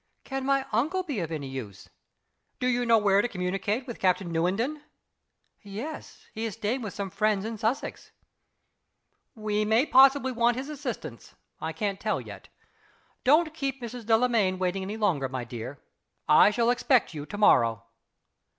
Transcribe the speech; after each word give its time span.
"Can 0.23 0.47
my 0.47 0.65
uncle 0.71 1.03
be 1.03 1.19
of 1.19 1.31
any 1.31 1.47
use?" 1.47 1.87
"Do 2.59 2.65
you 2.65 2.87
know 2.87 2.97
where 2.97 3.21
to 3.21 3.27
communicate 3.27 3.85
with 3.85 3.99
Captain 3.99 4.31
Newenden?" 4.33 4.81
"Yes 5.61 6.25
he 6.33 6.43
is 6.43 6.55
staying 6.55 6.81
with 6.81 6.95
some 6.95 7.11
friends 7.11 7.45
in 7.45 7.59
Sussex." 7.59 8.11
"We 9.35 9.63
may 9.63 9.85
possibly 9.85 10.31
want 10.31 10.57
his 10.57 10.69
assistance. 10.69 11.35
I 11.59 11.71
can't 11.71 11.99
tell 11.99 12.19
yet. 12.19 12.47
Don't 13.23 13.53
keep 13.53 13.79
Mrs. 13.79 14.07
Delamayn 14.07 14.57
waiting 14.57 14.81
any 14.81 14.97
longer, 14.97 15.29
my 15.29 15.43
dear. 15.43 15.77
I 16.27 16.49
shall 16.49 16.71
expect 16.71 17.13
you 17.13 17.27
to 17.27 17.37
morrow." 17.37 17.83